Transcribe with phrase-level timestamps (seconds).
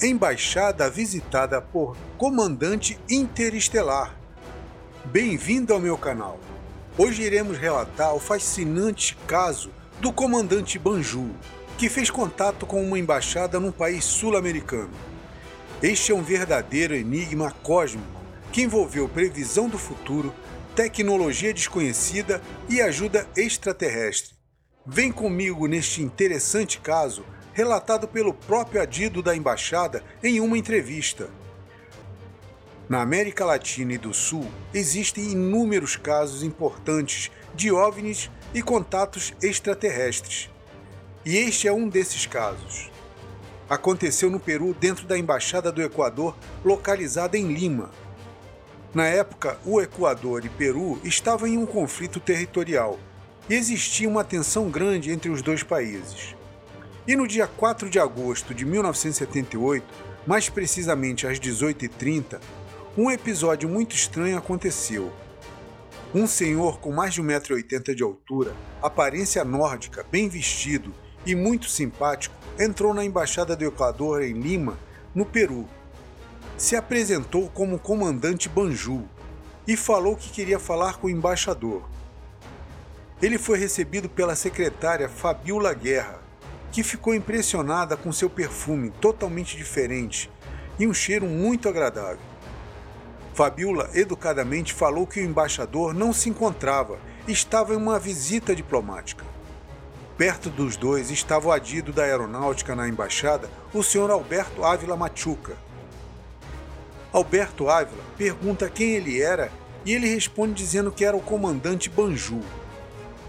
[0.00, 4.14] Embaixada visitada por Comandante Interestelar.
[5.06, 6.38] Bem-vindo ao meu canal.
[6.96, 11.30] Hoje iremos relatar o fascinante caso do Comandante Banju,
[11.76, 14.92] que fez contato com uma embaixada num país sul-americano.
[15.82, 18.22] Este é um verdadeiro enigma cósmico
[18.52, 20.32] que envolveu previsão do futuro,
[20.76, 24.36] tecnologia desconhecida e ajuda extraterrestre.
[24.86, 27.24] Vem comigo neste interessante caso,
[27.58, 31.28] relatado pelo próprio adido da embaixada em uma entrevista.
[32.88, 40.48] Na América Latina e do Sul, existem inúmeros casos importantes de OVNIs e contatos extraterrestres.
[41.26, 42.92] E este é um desses casos.
[43.68, 47.90] Aconteceu no Peru, dentro da Embaixada do Equador, localizada em Lima.
[48.94, 53.00] Na época, o Equador e Peru estavam em um conflito territorial
[53.50, 56.37] e existia uma tensão grande entre os dois países.
[57.08, 59.82] E no dia 4 de agosto de 1978,
[60.26, 62.38] mais precisamente às 18h30,
[62.98, 65.10] um episódio muito estranho aconteceu.
[66.14, 70.92] Um senhor com mais de 1,80m de altura, aparência nórdica, bem vestido
[71.24, 74.78] e muito simpático, entrou na Embaixada do Equador em Lima,
[75.14, 75.66] no Peru.
[76.58, 79.08] Se apresentou como comandante Banju
[79.66, 81.88] e falou que queria falar com o embaixador.
[83.22, 86.27] Ele foi recebido pela secretária Fabiola Guerra,
[86.72, 90.30] que ficou impressionada com seu perfume totalmente diferente
[90.78, 92.20] e um cheiro muito agradável.
[93.34, 99.24] Fabiola educadamente falou que o embaixador não se encontrava, estava em uma visita diplomática.
[100.16, 105.56] Perto dos dois estava o adido da aeronáutica na embaixada, o senhor Alberto Ávila Machuca.
[107.12, 109.52] Alberto Ávila pergunta quem ele era
[109.84, 112.40] e ele responde dizendo que era o comandante Banju.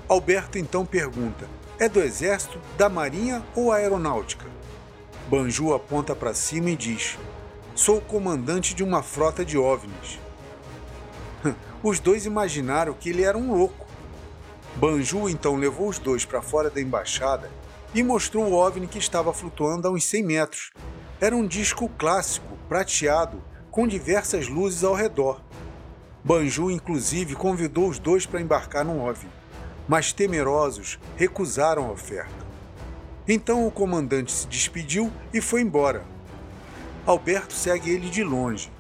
[0.08, 1.48] Alberto então pergunta:
[1.80, 4.46] é do exército, da marinha ou aeronáutica?
[5.30, 7.18] Banju aponta para cima e diz:
[7.74, 10.20] Sou comandante de uma frota de OVNIs.
[11.82, 13.88] Os dois imaginaram que ele era um louco.
[14.76, 17.50] Banju então levou os dois para fora da embaixada
[17.94, 20.72] e mostrou o OVNI que estava flutuando a uns 100 metros.
[21.20, 25.42] Era um disco clássico, prateado, com diversas luzes ao redor.
[26.24, 29.39] Banju inclusive convidou os dois para embarcar no OVNI
[29.90, 32.48] mas temerosos recusaram a oferta.
[33.28, 36.06] Então o comandante se despediu e foi embora.
[37.08, 38.72] Alberto segue ele de longe.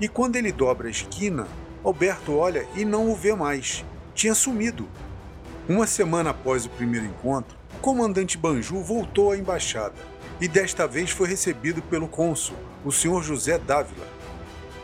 [0.00, 1.46] E quando ele dobra a esquina,
[1.84, 3.84] Alberto olha e não o vê mais.
[4.16, 4.88] Tinha sumido.
[5.68, 9.94] Uma semana após o primeiro encontro, o comandante Banju voltou à embaixada
[10.40, 14.06] e desta vez foi recebido pelo cônsul, o senhor José Dávila,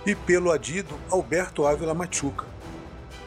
[0.06, 2.53] e pelo adido Alberto Ávila Machuca.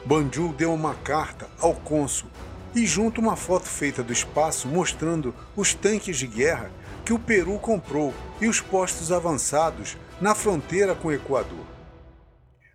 [0.08, 2.30] Banju deu uma carta ao cônsul
[2.74, 6.72] e junto uma foto feita do espaço mostrando os tanques de guerra
[7.04, 11.66] que o Peru comprou e os postos avançados na fronteira com o Equador.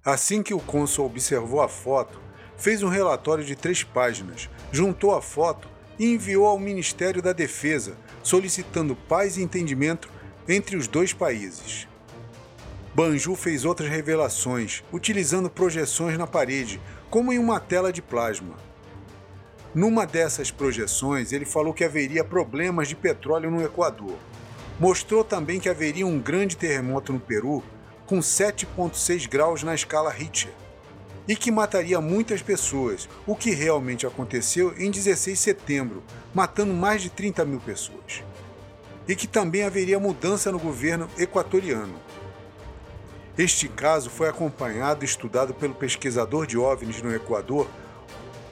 [0.04, 2.20] Assim que o cônsul observou a foto,
[2.58, 5.66] fez um relatório de três páginas, juntou a foto
[5.98, 10.10] e enviou ao Ministério da Defesa, solicitando paz e entendimento
[10.46, 11.88] entre os dois países.
[12.94, 18.54] Banju fez outras revelações, utilizando projeções na parede, como em uma tela de plasma.
[19.74, 24.18] Numa dessas projeções, ele falou que haveria problemas de petróleo no Equador.
[24.78, 27.62] Mostrou também que haveria um grande terremoto no Peru,
[28.04, 30.52] com 7,6 graus na escala Richter,
[31.26, 36.02] e que mataria muitas pessoas, o que realmente aconteceu em 16 de setembro,
[36.34, 38.22] matando mais de 30 mil pessoas.
[39.08, 41.94] E que também haveria mudança no governo equatoriano.
[43.36, 47.66] Este caso foi acompanhado e estudado pelo pesquisador de OVNIs no Equador,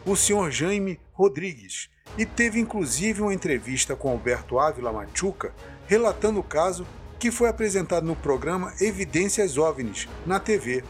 [0.07, 0.51] o Sr.
[0.51, 5.55] Jaime Rodrigues, e teve inclusive uma entrevista com Alberto Ávila Machuca
[5.87, 6.87] relatando o caso
[7.19, 10.83] que foi apresentado no programa Evidências OVNIs, na TV.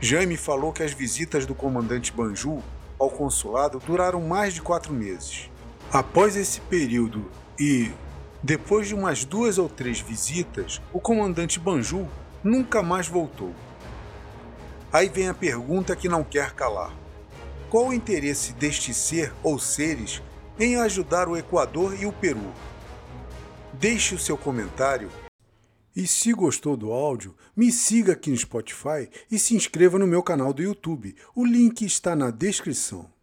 [0.00, 2.62] Jaime falou que as visitas do comandante Banju
[2.96, 5.50] ao consulado duraram mais de quatro meses.
[5.92, 7.28] Após esse período
[7.58, 7.90] e
[8.42, 12.06] depois de umas duas ou três visitas, o comandante Banju
[12.44, 13.54] nunca mais voltou.
[14.92, 16.94] Aí vem a pergunta que não quer calar:
[17.70, 20.22] qual o interesse deste ser ou seres
[20.60, 22.52] em ajudar o Equador e o Peru?
[23.72, 25.10] Deixe o seu comentário
[25.96, 30.24] e se gostou do áudio, me siga aqui no Spotify e se inscreva no meu
[30.24, 31.14] canal do YouTube.
[31.36, 33.13] O link está na descrição.